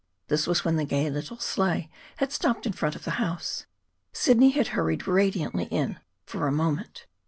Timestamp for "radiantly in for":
5.07-6.47